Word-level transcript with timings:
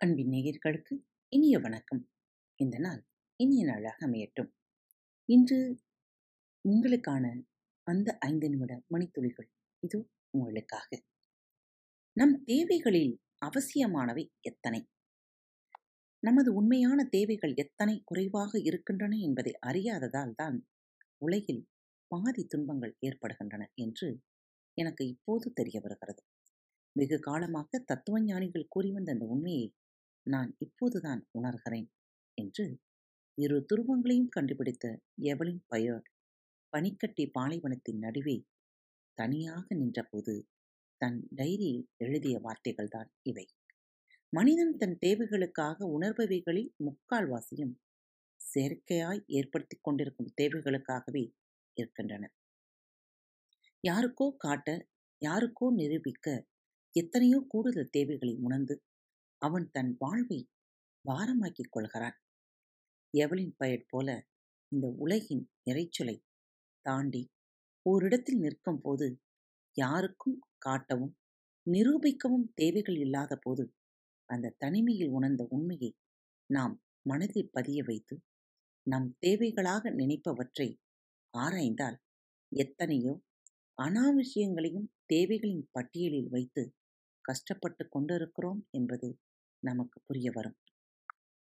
அன்பின் 0.00 0.28
நேயர்களுக்கு 0.28 0.94
இனிய 1.28 1.58
வணக்கம். 1.58 2.08
இந்த 2.56 2.78
நாள் 2.78 3.06
இனிய 3.36 3.64
நாளாக 3.64 4.06
அமையட்டும். 4.06 4.50
இன்று 5.24 5.78
உங்களுக்கான 6.64 7.42
அந்த 7.82 8.18
ஐந்து 8.18 8.48
நிமிட 8.48 8.82
மணித்துளிகள் 8.94 9.48
இது 9.82 10.08
உங்களுக்காக. 10.30 11.02
நம் 12.12 12.44
தேவைகளில் 12.44 13.14
அவசியமானவை 13.38 14.30
எத்தனை? 14.40 14.88
நமது 16.22 16.54
உண்மையான 16.54 17.04
தேவைகள் 17.04 17.54
எத்தனை 17.54 18.02
குறைவாக 18.04 18.58
இருக்கின்றன 18.58 19.16
என்பதை 19.16 19.54
அறியாததால் 19.66 20.34
தான் 20.34 20.66
உலகில் 21.16 21.68
பாதி 22.10 22.44
துன்பங்கள் 22.46 22.96
ஏற்படுகின்றன 22.98 23.70
என்று 23.74 24.20
எனக்கு 24.74 25.08
இப்போது 25.08 25.52
தெரிய 25.52 25.80
வருகிறது. 25.80 26.22
வெகு 26.92 27.18
காலமாக 27.18 27.78
தத்துவ 27.78 28.20
ஞானிகள் 28.20 28.68
கூறி 28.68 28.92
வந்த 28.92 29.12
அந்த 29.12 29.24
உண்மையை 29.24 29.74
நான் 30.26 30.56
இப்போதுதான் 30.58 31.26
உணர்கிறேன் 31.38 31.88
என்று 32.34 32.78
இரு 33.34 33.64
துருவங்களையும் 33.74 34.28
கண்டுபிடித்த 34.28 35.00
எவலின் 35.22 35.62
பயர்ட் 35.68 36.08
பனிக்கட்டி 36.72 37.30
பாலைவனத்தின் 37.38 37.98
நடுவே 37.98 38.46
தனியாக 39.14 39.66
நின்றபோது 39.74 40.48
தன் 41.00 41.28
டைரியில் 41.36 41.84
எழுதிய 41.96 42.38
வார்த்தைகள்தான் 42.38 43.10
இவை. 43.22 43.46
மனிதன் 44.32 44.76
தன் 44.76 44.98
தேவைகளுக்காக 45.06 45.78
உணர்பவைகளில் 45.98 46.74
முக்கால்வாசியும் 46.84 47.74
செயற்கையாய் 48.40 49.24
ஏற்படுத்திக் 49.26 49.82
கொண்டிருக்கும் 49.82 50.34
தேவைகளுக்காகவே 50.42 51.24
இருக்கின்றன 51.76 52.32
யாருக்கோ 53.80 54.36
காட்ட 54.36 54.86
யாருக்கோ 55.22 55.72
நிரூபிக்க 55.74 56.46
எத்தனையோ 56.92 57.44
கூடுதல் 57.48 57.90
தேவைகளை 57.90 58.34
உணர்ந்து 58.36 58.82
அவன் 59.42 59.66
தன் 59.70 59.92
வாழ்வை 59.98 60.40
பாரமாக்கிக் 61.04 61.72
கொள்கிறான். 61.72 62.16
எவலின் 63.14 63.54
பயட் 63.56 63.86
போல 63.88 64.08
இந்த 64.72 64.86
உலகின் 64.98 65.44
இறைச்சலை 65.70 66.16
தாண்டி 66.86 67.22
ஓரிடத்தில் 67.86 68.40
நிற்கும் 68.40 68.80
போது 68.80 69.06
யாருக்கும் 69.76 70.38
காட்டவும் 70.66 71.14
நிரூபிக்கவும் 71.66 72.46
தேவைகள் 72.54 72.98
இல்லாத 72.98 73.32
போது 73.36 73.64
அந்த 74.28 74.54
தனிமையில் 74.58 75.08
உணர்ந்த 75.08 75.42
உண்மையை 75.48 75.90
நாம் 76.50 76.74
மனதில் 77.02 77.52
பதிய 77.52 77.82
வைத்து 77.82 78.14
நம் 78.86 79.08
தேவைகளாக 79.26 79.90
நினைப்பவற்றை 79.92 80.68
ஆராய்ந்தால் 81.34 81.98
எத்தனையோ 82.52 83.14
அனாவசியங்களையும் 83.78 84.88
தேவைகளின் 85.06 85.66
பட்டியலில் 85.72 86.28
வைத்து 86.28 86.62
கஷ்டப்பட்டு 87.28 87.84
கொண்டிருக்கிறோம் 87.88 88.60
என்பது 88.70 89.08
நமக்கு 89.62 90.00
புரிய 90.06 90.30
வரும். 90.30 90.56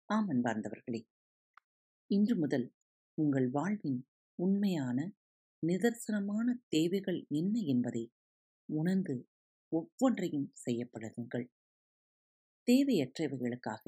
ஆம் 0.08 0.28
அன்பார்ந்தவர்களே. 0.30 1.00
இன்று 2.10 2.34
முதல் 2.36 2.66
உங்கள் 3.18 3.48
வாழ்வின் 3.50 4.00
உண்மையான 4.42 4.98
நிதர்சனமான 5.66 6.48
தேவைகள் 6.68 7.20
என்ன 7.28 7.60
என்பதை 7.66 8.04
உணர்ந்து 8.72 9.16
ஒவ்வொன்றையும் 9.72 10.48
செய்யப்படுங்கள் 10.64 11.46
தேவையற்றவைகளுக்காக 12.68 13.84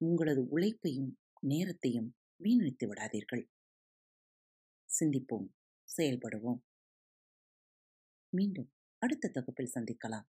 உங்களது 0.00 0.42
உழைப்பையும் 0.48 1.12
நேரத்தையும் 1.46 2.10
வீணடித்து 2.42 2.86
விடாதீர்கள். 2.94 3.44
சிந்திப்போம் 4.90 5.48
செயல்படுவோம். 5.88 6.60
மீண்டும் 8.32 8.68
அடுத்த 9.02 9.28
தொகுப்பில் 9.28 9.74
சந்திக்கலாம். 9.74 10.28